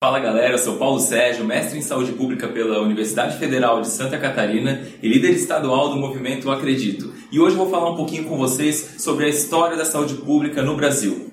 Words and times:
Fala 0.00 0.20
galera, 0.20 0.54
eu 0.54 0.58
sou 0.58 0.76
Paulo 0.76 1.00
Sérgio, 1.00 1.44
mestre 1.44 1.76
em 1.76 1.82
saúde 1.82 2.12
pública 2.12 2.46
pela 2.46 2.80
Universidade 2.80 3.36
Federal 3.36 3.80
de 3.80 3.88
Santa 3.88 4.16
Catarina 4.16 4.80
e 5.02 5.08
líder 5.08 5.32
estadual 5.32 5.90
do 5.90 5.96
movimento 5.96 6.52
Acredito. 6.52 7.12
E 7.32 7.40
hoje 7.40 7.56
eu 7.56 7.58
vou 7.58 7.68
falar 7.68 7.90
um 7.90 7.96
pouquinho 7.96 8.22
com 8.26 8.38
vocês 8.38 8.94
sobre 8.98 9.24
a 9.24 9.28
história 9.28 9.76
da 9.76 9.84
saúde 9.84 10.14
pública 10.14 10.62
no 10.62 10.76
Brasil. 10.76 11.32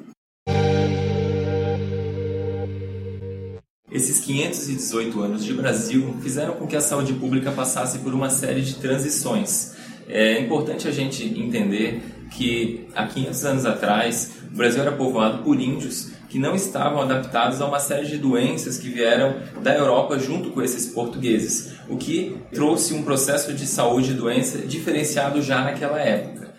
Esses 3.91 4.19
518 4.21 5.21
anos 5.21 5.45
de 5.45 5.53
Brasil 5.53 6.15
fizeram 6.23 6.55
com 6.55 6.65
que 6.65 6.75
a 6.75 6.81
saúde 6.81 7.13
pública 7.13 7.51
passasse 7.51 7.99
por 7.99 8.15
uma 8.15 8.31
série 8.31 8.63
de 8.63 8.77
transições. 8.77 9.75
É 10.09 10.39
importante 10.39 10.87
a 10.87 10.91
gente 10.91 11.23
entender 11.39 12.01
que 12.31 12.87
há 12.95 13.05
500 13.05 13.45
anos 13.45 13.65
atrás 13.67 14.31
o 14.51 14.57
Brasil 14.57 14.81
era 14.81 14.91
povoado 14.91 15.43
por 15.43 15.59
índios 15.59 16.14
que 16.35 16.39
não 16.39 16.53
estavam 16.53 17.01
adaptados 17.01 17.61
a 17.61 17.65
uma 17.65 17.79
série 17.79 18.07
de 18.07 18.17
doenças 18.17 18.77
que 18.77 18.89
vieram 18.89 19.37
da 19.63 19.73
Europa 19.73 20.19
junto 20.19 20.49
com 20.49 20.61
esses 20.61 20.85
portugueses, 20.87 21.75
o 21.87 21.95
que 21.95 22.35
trouxe 22.51 22.93
um 22.93 23.03
processo 23.03 23.53
de 23.53 23.65
saúde 23.65 24.11
e 24.11 24.15
doença 24.15 24.57
diferenciado 24.57 25.41
já 25.41 25.61
naquela 25.61 25.97
época. 25.97 26.53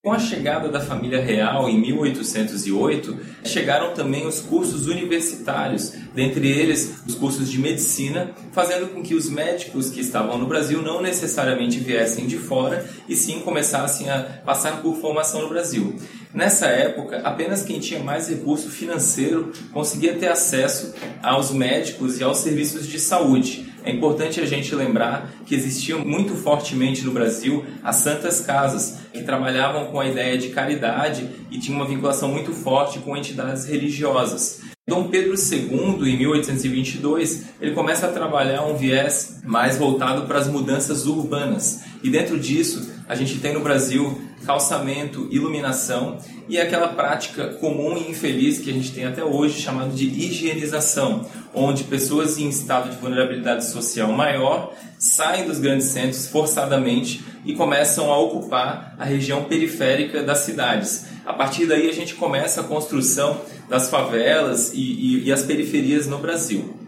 Com 0.00 0.12
a 0.12 0.18
chegada 0.20 0.68
da 0.68 0.80
família 0.80 1.20
real 1.20 1.68
em 1.68 1.78
1808, 1.80 3.18
chegaram 3.44 3.94
também 3.94 4.28
os 4.28 4.40
cursos 4.40 4.86
universitários, 4.86 5.92
dentre 6.14 6.48
eles 6.48 7.02
os 7.04 7.16
cursos 7.16 7.50
de 7.50 7.58
medicina, 7.58 8.30
fazendo 8.52 8.94
com 8.94 9.02
que 9.02 9.16
os 9.16 9.28
médicos 9.28 9.90
que 9.90 10.00
estavam 10.00 10.38
no 10.38 10.46
Brasil 10.46 10.80
não 10.80 11.02
necessariamente 11.02 11.80
viessem 11.80 12.28
de 12.28 12.38
fora 12.38 12.86
e 13.08 13.16
sim 13.16 13.40
começassem 13.40 14.08
a 14.08 14.22
passar 14.44 14.80
por 14.80 14.96
formação 15.00 15.42
no 15.42 15.48
Brasil. 15.48 15.96
Nessa 16.32 16.66
época, 16.66 17.20
apenas 17.24 17.64
quem 17.64 17.80
tinha 17.80 18.00
mais 18.00 18.28
recurso 18.28 18.70
financeiro 18.70 19.52
conseguia 19.72 20.14
ter 20.14 20.28
acesso 20.28 20.94
aos 21.20 21.50
médicos 21.50 22.20
e 22.20 22.22
aos 22.22 22.38
serviços 22.38 22.86
de 22.86 23.00
saúde. 23.00 23.66
É 23.82 23.90
importante 23.90 24.40
a 24.40 24.46
gente 24.46 24.72
lembrar 24.74 25.28
que 25.44 25.54
existiam 25.54 26.04
muito 26.04 26.36
fortemente 26.36 27.02
no 27.02 27.12
Brasil 27.12 27.64
as 27.82 27.96
santas 27.96 28.40
casas, 28.40 28.98
que 29.12 29.22
trabalhavam 29.22 29.86
com 29.86 29.98
a 29.98 30.06
ideia 30.06 30.38
de 30.38 30.50
caridade 30.50 31.28
e 31.50 31.58
tinham 31.58 31.80
uma 31.80 31.88
vinculação 31.88 32.28
muito 32.28 32.52
forte 32.52 33.00
com 33.00 33.16
entidades 33.16 33.64
religiosas. 33.64 34.60
Dom 34.86 35.08
Pedro 35.08 35.34
II, 35.34 36.12
em 36.12 36.18
1822, 36.18 37.44
ele 37.60 37.72
começa 37.72 38.06
a 38.06 38.12
trabalhar 38.12 38.66
um 38.66 38.76
viés 38.76 39.40
mais 39.44 39.76
voltado 39.76 40.26
para 40.26 40.38
as 40.38 40.48
mudanças 40.48 41.06
urbanas. 41.06 41.82
E 42.02 42.10
dentro 42.10 42.38
disso, 42.38 42.90
a 43.10 43.16
gente 43.16 43.40
tem 43.40 43.52
no 43.52 43.60
Brasil 43.60 44.22
calçamento, 44.46 45.26
iluminação 45.32 46.18
e 46.48 46.60
aquela 46.60 46.86
prática 46.86 47.48
comum 47.54 47.98
e 47.98 48.08
infeliz 48.08 48.60
que 48.60 48.70
a 48.70 48.72
gente 48.72 48.92
tem 48.92 49.04
até 49.04 49.24
hoje 49.24 49.60
chamada 49.60 49.90
de 49.90 50.06
higienização, 50.06 51.26
onde 51.52 51.82
pessoas 51.82 52.38
em 52.38 52.48
estado 52.48 52.88
de 52.88 52.96
vulnerabilidade 52.98 53.66
social 53.66 54.12
maior 54.12 54.72
saem 54.96 55.44
dos 55.44 55.58
grandes 55.58 55.88
centros 55.88 56.28
forçadamente 56.28 57.20
e 57.44 57.52
começam 57.52 58.12
a 58.12 58.18
ocupar 58.20 58.94
a 58.96 59.04
região 59.04 59.42
periférica 59.42 60.22
das 60.22 60.38
cidades. 60.38 61.06
A 61.26 61.32
partir 61.32 61.66
daí 61.66 61.88
a 61.88 61.92
gente 61.92 62.14
começa 62.14 62.60
a 62.60 62.64
construção 62.64 63.40
das 63.68 63.90
favelas 63.90 64.72
e, 64.72 64.78
e, 64.78 65.24
e 65.24 65.32
as 65.32 65.42
periferias 65.42 66.06
no 66.06 66.18
Brasil. 66.18 66.79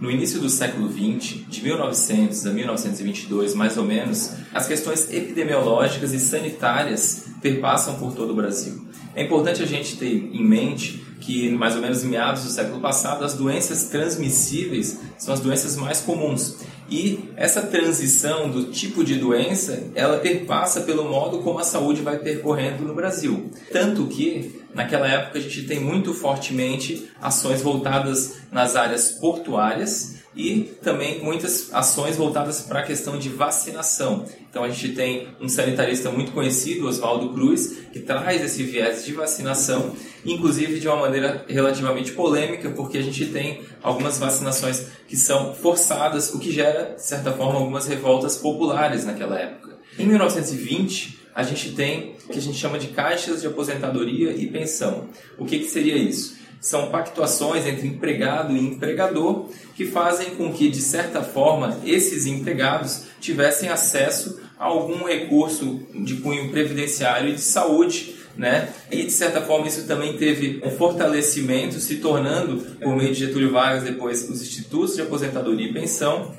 No 0.00 0.10
início 0.10 0.40
do 0.40 0.48
século 0.48 0.90
XX, 0.90 1.40
de 1.46 1.62
1900 1.62 2.46
a 2.46 2.50
1922, 2.50 3.54
mais 3.54 3.76
ou 3.76 3.84
menos, 3.84 4.32
as 4.52 4.66
questões 4.66 5.12
epidemiológicas 5.12 6.14
e 6.14 6.18
sanitárias 6.18 7.26
perpassam 7.42 7.96
por 7.96 8.14
todo 8.14 8.30
o 8.30 8.34
Brasil. 8.34 8.82
É 9.14 9.22
importante 9.22 9.62
a 9.62 9.66
gente 9.66 9.96
ter 9.96 10.08
em 10.08 10.42
mente 10.42 11.04
que, 11.20 11.50
mais 11.50 11.76
ou 11.76 11.82
menos 11.82 12.02
em 12.02 12.08
meados 12.08 12.44
do 12.44 12.50
século 12.50 12.80
passado, 12.80 13.24
as 13.24 13.34
doenças 13.34 13.90
transmissíveis 13.90 15.00
são 15.18 15.34
as 15.34 15.40
doenças 15.40 15.76
mais 15.76 16.00
comuns. 16.00 16.56
E 16.90 17.30
essa 17.36 17.60
transição 17.62 18.50
do 18.50 18.64
tipo 18.64 19.04
de 19.04 19.16
doença, 19.16 19.84
ela 19.94 20.18
perpassa 20.18 20.80
pelo 20.80 21.08
modo 21.08 21.40
como 21.40 21.58
a 21.58 21.62
saúde 21.62 22.00
vai 22.00 22.18
percorrendo 22.18 22.84
no 22.84 22.94
Brasil. 22.94 23.50
Tanto 23.70 24.06
que, 24.06 24.59
naquela 24.74 25.06
época, 25.08 25.38
a 25.38 25.42
gente 25.42 25.62
tem 25.62 25.80
muito 25.80 26.14
fortemente 26.14 27.10
ações 27.20 27.62
voltadas 27.62 28.38
nas 28.50 28.76
áreas 28.76 29.12
portuárias 29.12 30.20
e 30.34 30.72
também 30.82 31.22
muitas 31.22 31.72
ações 31.72 32.16
voltadas 32.16 32.60
para 32.62 32.80
a 32.80 32.82
questão 32.82 33.18
de 33.18 33.28
vacinação. 33.28 34.24
Então 34.48 34.62
a 34.62 34.68
gente 34.68 34.94
tem 34.94 35.28
um 35.40 35.48
sanitarista 35.48 36.10
muito 36.10 36.32
conhecido, 36.32 36.86
Oswaldo 36.86 37.30
Cruz, 37.30 37.78
que 37.92 38.00
traz 38.00 38.42
esse 38.42 38.62
viés 38.62 39.04
de 39.04 39.12
vacinação, 39.12 39.92
inclusive 40.24 40.78
de 40.78 40.86
uma 40.86 40.96
maneira 40.96 41.44
relativamente 41.48 42.12
polêmica, 42.12 42.70
porque 42.70 42.98
a 42.98 43.02
gente 43.02 43.26
tem 43.26 43.62
algumas 43.82 44.18
vacinações 44.18 44.86
que 45.08 45.16
são 45.16 45.52
forçadas, 45.54 46.32
o 46.32 46.38
que 46.38 46.52
gera, 46.52 46.94
de 46.94 47.04
certa 47.04 47.32
forma, 47.32 47.58
algumas 47.58 47.86
revoltas 47.86 48.36
populares 48.36 49.04
naquela 49.04 49.38
época. 49.38 49.78
Em 49.98 50.06
1920, 50.06 51.19
a 51.40 51.42
gente 51.42 51.72
tem 51.72 52.14
o 52.24 52.32
que 52.32 52.38
a 52.38 52.42
gente 52.42 52.58
chama 52.58 52.78
de 52.78 52.88
caixas 52.88 53.40
de 53.40 53.46
aposentadoria 53.46 54.32
e 54.32 54.46
pensão. 54.46 55.08
O 55.38 55.44
que, 55.44 55.58
que 55.58 55.66
seria 55.66 55.96
isso? 55.96 56.38
São 56.60 56.90
pactuações 56.90 57.66
entre 57.66 57.86
empregado 57.86 58.54
e 58.54 58.60
empregador 58.60 59.48
que 59.74 59.86
fazem 59.86 60.36
com 60.36 60.52
que, 60.52 60.68
de 60.68 60.80
certa 60.80 61.22
forma, 61.22 61.80
esses 61.84 62.26
empregados 62.26 63.04
tivessem 63.20 63.70
acesso 63.70 64.40
a 64.58 64.66
algum 64.66 65.04
recurso 65.04 65.80
de 65.94 66.16
cunho 66.16 66.50
previdenciário 66.50 67.30
e 67.30 67.34
de 67.34 67.40
saúde 67.40 68.20
né? 68.36 68.68
E 68.90 69.04
de 69.04 69.10
certa 69.10 69.40
forma 69.40 69.66
isso 69.66 69.86
também 69.86 70.16
teve 70.16 70.62
um 70.64 70.70
fortalecimento, 70.70 71.80
se 71.80 71.96
tornando, 71.96 72.58
por 72.80 72.96
meio 72.96 73.12
de 73.12 73.26
Getúlio 73.26 73.52
Vargas, 73.52 73.82
depois 73.82 74.28
os 74.30 74.40
institutos 74.40 74.94
de 74.94 75.02
aposentadoria 75.02 75.68
e 75.68 75.72
pensão, 75.72 76.34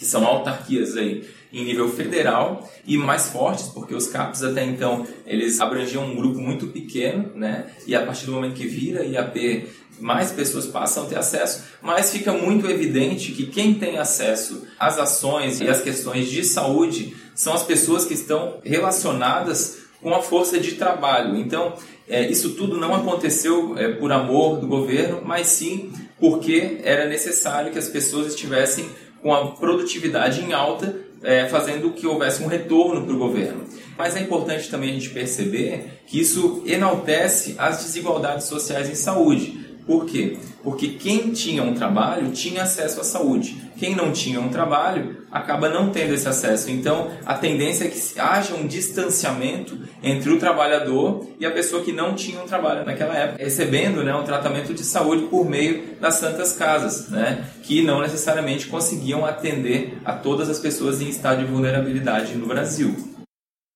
que 0.00 0.06
são 0.06 0.26
autarquias 0.26 0.96
aí 0.96 1.28
em 1.52 1.62
nível 1.62 1.90
federal 1.90 2.66
e 2.86 2.96
mais 2.96 3.28
fortes, 3.28 3.68
porque 3.68 3.94
os 3.94 4.06
CAPs 4.06 4.42
até 4.42 4.64
então 4.64 5.06
eles 5.26 5.60
abrangiam 5.60 6.06
um 6.06 6.16
grupo 6.16 6.40
muito 6.40 6.68
pequeno, 6.68 7.30
né? 7.34 7.66
E 7.86 7.94
a 7.94 8.00
partir 8.00 8.24
do 8.24 8.32
momento 8.32 8.54
que 8.54 8.66
vira 8.66 9.04
IAP, 9.04 9.68
mais 10.00 10.32
pessoas 10.32 10.66
passam 10.66 11.02
a 11.02 11.06
ter 11.06 11.18
acesso, 11.18 11.64
mas 11.82 12.10
fica 12.10 12.32
muito 12.32 12.66
evidente 12.66 13.32
que 13.32 13.44
quem 13.44 13.74
tem 13.74 13.98
acesso 13.98 14.66
às 14.78 14.96
ações 14.96 15.60
e 15.60 15.68
às 15.68 15.82
questões 15.82 16.30
de 16.30 16.42
saúde 16.44 17.14
são 17.34 17.52
as 17.52 17.62
pessoas 17.62 18.06
que 18.06 18.14
estão 18.14 18.58
relacionadas 18.64 19.80
com 20.00 20.14
a 20.14 20.22
força 20.22 20.58
de 20.58 20.76
trabalho. 20.76 21.36
Então, 21.36 21.74
é, 22.08 22.26
isso 22.26 22.54
tudo 22.54 22.78
não 22.78 22.94
aconteceu 22.94 23.76
é, 23.76 23.88
por 23.88 24.10
amor 24.10 24.58
do 24.58 24.66
governo, 24.66 25.20
mas 25.22 25.48
sim 25.48 25.92
porque 26.18 26.80
era 26.82 27.06
necessário 27.06 27.70
que 27.70 27.78
as 27.78 27.88
pessoas 27.88 28.28
estivessem 28.28 28.88
com 29.22 29.34
a 29.34 29.52
produtividade 29.52 30.42
em 30.42 30.52
alta, 30.52 30.96
é, 31.22 31.46
fazendo 31.46 31.92
que 31.92 32.06
houvesse 32.06 32.42
um 32.42 32.46
retorno 32.46 33.04
para 33.04 33.14
o 33.14 33.18
governo. 33.18 33.64
Mas 33.96 34.16
é 34.16 34.20
importante 34.20 34.70
também 34.70 34.90
a 34.90 34.94
gente 34.94 35.10
perceber 35.10 36.00
que 36.06 36.18
isso 36.18 36.62
enaltece 36.66 37.54
as 37.58 37.84
desigualdades 37.84 38.46
sociais 38.46 38.88
em 38.88 38.94
saúde. 38.94 39.69
Por 39.90 40.06
quê? 40.06 40.36
Porque 40.62 40.90
quem 40.90 41.32
tinha 41.32 41.64
um 41.64 41.74
trabalho 41.74 42.30
tinha 42.30 42.62
acesso 42.62 43.00
à 43.00 43.02
saúde. 43.02 43.60
Quem 43.76 43.96
não 43.96 44.12
tinha 44.12 44.40
um 44.40 44.48
trabalho 44.48 45.26
acaba 45.32 45.68
não 45.68 45.90
tendo 45.90 46.14
esse 46.14 46.28
acesso. 46.28 46.70
Então, 46.70 47.10
a 47.26 47.34
tendência 47.34 47.86
é 47.86 47.88
que 47.88 47.98
haja 48.16 48.54
um 48.54 48.68
distanciamento 48.68 49.76
entre 50.00 50.30
o 50.30 50.38
trabalhador 50.38 51.26
e 51.40 51.44
a 51.44 51.50
pessoa 51.50 51.82
que 51.82 51.90
não 51.90 52.14
tinha 52.14 52.40
um 52.40 52.46
trabalho 52.46 52.86
naquela 52.86 53.16
época, 53.16 53.42
recebendo 53.42 54.04
né, 54.04 54.14
um 54.14 54.22
tratamento 54.22 54.72
de 54.72 54.84
saúde 54.84 55.24
por 55.24 55.44
meio 55.44 55.96
das 56.00 56.14
santas 56.14 56.52
casas, 56.52 57.08
né, 57.08 57.44
que 57.64 57.82
não 57.82 58.00
necessariamente 58.00 58.68
conseguiam 58.68 59.26
atender 59.26 59.98
a 60.04 60.12
todas 60.12 60.48
as 60.48 60.60
pessoas 60.60 61.00
em 61.00 61.08
estado 61.08 61.44
de 61.44 61.50
vulnerabilidade 61.50 62.36
no 62.36 62.46
Brasil. 62.46 62.94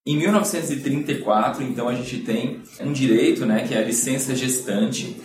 Em 0.06 0.16
1934, 0.16 1.64
então, 1.64 1.88
a 1.88 1.94
gente 1.94 2.18
tem 2.18 2.60
um 2.80 2.92
direito, 2.92 3.44
né, 3.44 3.66
que 3.66 3.74
é 3.74 3.78
a 3.78 3.84
licença 3.84 4.32
gestante. 4.36 5.16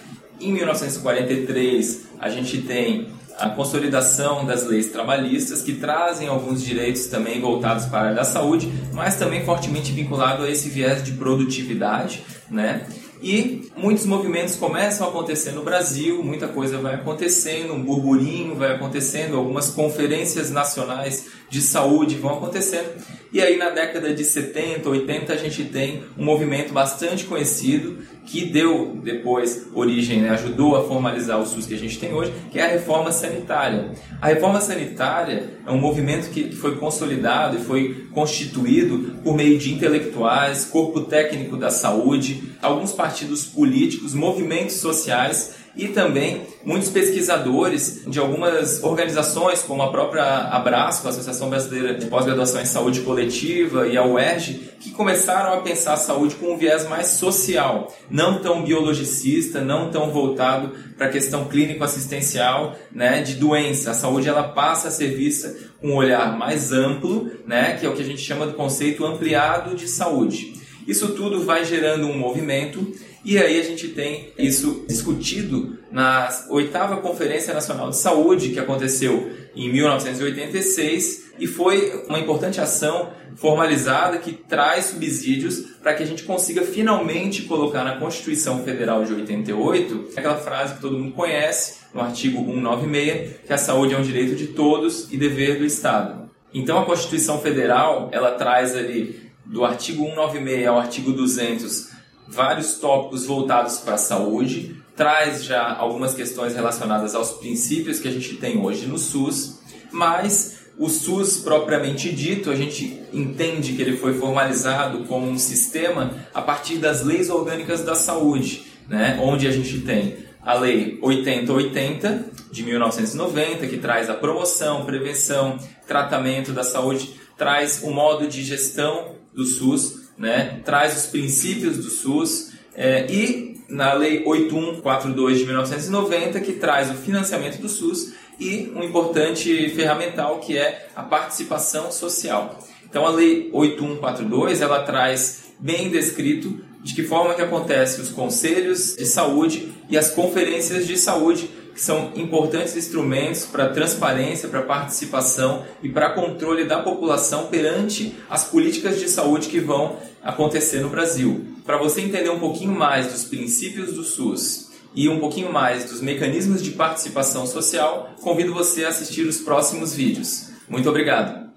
Em 0.42 0.54
1943, 0.54 2.08
a 2.18 2.30
gente 2.30 2.62
tem 2.62 3.10
a 3.38 3.50
consolidação 3.50 4.46
das 4.46 4.66
leis 4.66 4.88
trabalhistas, 4.88 5.62
que 5.62 5.74
trazem 5.74 6.28
alguns 6.28 6.64
direitos 6.64 7.08
também 7.08 7.40
voltados 7.40 7.86
para 7.86 7.98
a 7.98 8.04
área 8.04 8.16
da 8.16 8.24
saúde, 8.24 8.72
mas 8.94 9.16
também 9.16 9.46
fortemente 9.46 9.92
vinculado 9.92 10.44
a 10.44 10.50
esse 10.50 10.70
viés 10.70 11.04
de 11.04 11.14
produtividade, 11.14 12.24
né? 12.50 12.86
E 13.22 13.70
muitos 13.76 14.06
movimentos 14.06 14.56
começam 14.56 15.06
a 15.06 15.10
acontecer 15.10 15.52
no 15.52 15.62
Brasil, 15.62 16.24
muita 16.24 16.48
coisa 16.48 16.78
vai 16.78 16.96
acontecendo, 16.96 17.74
um 17.74 17.84
burburinho 17.84 18.56
vai 18.56 18.74
acontecendo, 18.74 19.36
algumas 19.36 19.70
conferências 19.70 20.50
nacionais 20.52 21.26
de 21.50 21.62
saúde 21.62 22.16
vão 22.16 22.36
acontecendo. 22.36 22.90
E 23.34 23.42
aí 23.42 23.58
na 23.58 23.72
década 23.72 24.14
de 24.14 24.24
70, 24.24 24.88
80 24.88 25.34
a 25.34 25.38
gente 25.38 25.66
tem 25.66 26.04
um 26.18 26.24
movimento 26.24 26.72
bastante 26.72 27.26
conhecido 27.26 27.98
que 28.30 28.46
deu 28.46 29.00
depois 29.04 29.68
origem, 29.74 30.22
né, 30.22 30.30
ajudou 30.30 30.76
a 30.76 30.84
formalizar 30.84 31.40
o 31.40 31.46
SUS 31.46 31.66
que 31.66 31.74
a 31.74 31.78
gente 31.78 31.98
tem 31.98 32.14
hoje, 32.14 32.32
que 32.52 32.60
é 32.60 32.66
a 32.66 32.68
reforma 32.68 33.12
sanitária. 33.12 33.92
A 34.22 34.28
reforma 34.28 34.62
sanitária 34.62 35.54
é 35.66 35.72
um 35.72 35.80
movimento 35.80 36.30
que, 36.30 36.44
que 36.44 36.56
foi 36.56 36.76
consolidado 36.76 37.58
e 37.58 37.62
foi 37.62 38.08
constituído 38.12 39.16
por 39.24 39.36
meio 39.36 39.58
de 39.58 39.74
intelectuais, 39.74 40.66
corpo 40.66 41.02
técnico 41.02 41.58
da 41.58 41.72
saúde, 41.72 42.44
alguns 42.62 42.94
partidos 42.94 43.46
políticos, 43.46 44.14
movimentos 44.14 44.76
sociais 44.76 45.56
e 45.76 45.88
também 45.90 46.48
muitos 46.64 46.90
pesquisadores 46.90 48.04
de 48.06 48.20
algumas 48.20 48.84
organizações, 48.84 49.62
como 49.62 49.82
a 49.82 49.92
própria 49.92 50.24
Abrasco, 50.24 51.08
a 51.08 51.10
Associação 51.10 51.50
Brasileira 51.50 51.96
de 51.96 52.08
Pós-Graduação 52.08 52.62
em 52.62 52.66
Saúde 52.66 53.02
Coletiva, 53.02 53.88
e 53.88 53.98
a 53.98 54.06
UERJ, 54.06 54.72
que 54.80 54.92
começaram 54.92 55.54
a 55.54 55.62
pensar 55.62 55.94
a 55.94 55.98
saúde 55.98 56.36
com 56.36 56.54
um 56.54 56.58
viés 56.58 56.88
mais 56.88 57.08
social, 57.08 57.94
não 58.10 58.42
tão 58.42 58.64
biologicista, 58.64 59.62
não 59.62 59.90
tão 59.90 60.12
voltado 60.12 60.72
para 60.98 61.08
a 61.08 61.10
questão 61.10 61.46
clínico-assistencial 61.46 62.76
né, 62.92 63.22
de 63.22 63.36
doença. 63.36 63.92
A 63.92 63.94
saúde 63.94 64.28
ela 64.28 64.44
passa 64.44 64.90
a 64.90 64.92
ser 64.92 65.16
vista 65.16 65.56
com 65.82 65.90
um 65.90 65.96
olhar 65.96 66.38
mais 66.38 66.72
amplo, 66.72 67.32
né, 67.48 67.78
que 67.80 67.86
é 67.86 67.90
o 67.90 67.94
que 67.94 68.02
a 68.02 68.06
gente 68.06 68.22
chama 68.22 68.46
do 68.46 68.54
conceito 68.54 69.06
ampliado 69.06 69.76
de 69.76 69.88
saúde. 69.88 70.54
Isso 70.88 71.10
tudo 71.10 71.44
vai 71.44 71.64
gerando 71.64 72.08
um 72.08 72.18
movimento 72.18 72.92
e 73.24 73.38
aí 73.38 73.60
a 73.60 73.64
gente 73.64 73.90
tem 73.90 74.32
isso 74.38 74.86
discutido 74.88 75.78
na 75.92 76.30
oitava 76.50 76.98
Conferência 76.98 77.54
Nacional 77.54 77.90
de 77.90 77.98
Saúde, 77.98 78.50
que 78.50 78.60
aconteceu 78.60 79.32
em 79.56 79.72
1986, 79.72 81.30
e 81.40 81.48
foi 81.48 82.04
uma 82.08 82.20
importante 82.20 82.62
ação 82.62 83.12
formalizada 83.36 84.18
que 84.18 84.34
traz 84.34 84.86
subsídios 84.86 85.60
para 85.82 85.94
que 85.94 86.04
a 86.04 86.06
gente 86.06 86.24
consiga 86.24 86.62
finalmente 86.62 87.44
colocar 87.44 87.84
na 87.84 87.98
Constituição 87.98 88.64
Federal 88.64 89.04
de 89.04 89.14
88 89.14 90.10
aquela 90.16 90.38
frase 90.38 90.76
que 90.76 90.82
todo 90.82 90.98
mundo 90.98 91.14
conhece, 91.14 91.80
no 91.94 92.02
artigo 92.02 92.44
196, 92.46 93.46
que 93.48 93.54
a 93.54 93.58
saúde 93.58 93.94
é 93.96 93.98
um 93.98 94.04
direito 94.04 94.36
de 94.36 94.48
todos 94.48 95.12
e 95.12 95.18
dever 95.18 95.58
do 95.58 95.66
Estado. 95.66 96.30
Então 96.54 96.80
a 96.80 96.86
Constituição 96.86 97.40
Federal, 97.40 98.10
ela 98.12 98.32
traz 98.32 98.76
ali 98.76 99.30
do 99.46 99.66
artigo 99.66 100.04
196 100.04 100.68
ao 100.68 100.78
artigo 100.78 101.12
200 101.12 101.99
vários 102.30 102.76
tópicos 102.76 103.26
voltados 103.26 103.78
para 103.80 103.96
a 103.96 103.98
saúde, 103.98 104.76
traz 104.96 105.44
já 105.44 105.76
algumas 105.76 106.14
questões 106.14 106.54
relacionadas 106.54 107.16
aos 107.16 107.32
princípios 107.32 108.00
que 108.00 108.08
a 108.08 108.12
gente 108.12 108.36
tem 108.36 108.60
hoje 108.60 108.86
no 108.86 108.98
SUS, 108.98 109.60
mas 109.92 110.60
o 110.78 110.88
SUS 110.88 111.38
propriamente 111.38 112.14
dito, 112.14 112.52
a 112.52 112.56
gente 112.56 113.02
entende 113.12 113.74
que 113.74 113.82
ele 113.82 113.98
foi 113.98 114.14
formalizado 114.14 115.06
como 115.06 115.28
um 115.28 115.38
sistema 115.38 116.14
a 116.34 116.42
partir 116.42 116.78
das 116.78 117.04
leis 117.04 117.30
orgânicas 117.30 117.84
da 117.84 117.96
saúde, 117.96 118.64
né? 118.88 119.20
onde 119.22 119.48
a 119.48 119.52
gente 119.52 119.82
tem 119.82 120.18
a 120.42 120.54
Lei 120.54 120.98
8080 121.02 122.26
de 122.52 122.64
1990, 122.64 123.68
que 123.68 123.78
traz 123.78 124.10
a 124.10 124.14
promoção, 124.14 124.86
prevenção, 124.86 125.58
tratamento 125.88 126.54
da 126.54 126.64
saúde, 126.64 127.14
traz 127.38 127.82
o 127.84 127.92
modo 127.92 128.28
de 128.28 128.44
gestão 128.44 129.16
do 129.34 129.46
SUS, 129.46 130.09
né, 130.20 130.60
traz 130.66 130.98
os 130.98 131.06
princípios 131.06 131.78
do 131.78 131.90
SUS 131.90 132.52
é, 132.76 133.10
e 133.10 133.58
na 133.70 133.94
Lei 133.94 134.24
8142 134.26 135.40
de 135.40 135.46
1990 135.46 136.40
que 136.42 136.54
traz 136.54 136.92
o 136.92 136.96
financiamento 136.96 137.62
do 137.62 137.70
SUS 137.70 138.14
e 138.38 138.72
um 138.76 138.84
importante 138.84 139.70
ferramental 139.70 140.40
que 140.40 140.58
é 140.58 140.90
a 140.96 141.04
participação 141.04 141.92
social. 141.92 142.60
Então 142.90 143.06
a 143.06 143.10
Lei 143.10 143.50
8142 143.54 144.62
ela 144.62 144.84
traz 144.84 145.46
bem 145.58 145.90
descrito 145.90 146.60
de 146.82 146.94
que 146.94 147.04
forma 147.04 147.34
que 147.34 147.42
acontece 147.42 148.02
os 148.02 148.10
conselhos 148.10 148.96
de 148.96 149.06
saúde 149.06 149.72
e 149.90 149.98
as 149.98 150.10
conferências 150.10 150.88
de 150.88 150.98
saúde 150.98 151.50
que 151.80 151.86
são 151.86 152.12
importantes 152.18 152.76
instrumentos 152.76 153.46
para 153.46 153.70
transparência, 153.70 154.50
para 154.50 154.64
participação 154.64 155.64
e 155.82 155.88
para 155.88 156.10
controle 156.10 156.66
da 156.66 156.80
população 156.82 157.48
perante 157.48 158.14
as 158.30 158.44
políticas 158.44 159.00
de 159.00 159.08
saúde 159.08 159.48
que 159.48 159.62
vão 159.62 159.96
acontecer 160.22 160.82
no 160.82 160.90
Brasil. 160.90 161.46
Para 161.66 161.78
você 161.78 162.02
entender 162.02 162.30
um 162.32 162.40
pouquinho 162.40 162.74
mais 162.74 163.14
dos 163.14 163.24
princípios 163.24 163.94
do 163.94 164.04
SUS 164.04 164.72
e 164.94 165.08
um 165.08 165.22
pouquinho 165.22 165.54
mais 165.54 165.86
dos 165.86 166.02
mecanismos 166.02 166.62
de 166.62 166.72
participação 166.72 167.48
social, 167.48 168.10
convido 168.20 168.54
você 168.54 168.84
a 168.84 168.90
assistir 168.90 169.26
os 169.26 169.38
próximos 169.38 169.96
vídeos. 169.96 170.50
Muito 170.68 170.90
obrigado! 170.90 171.49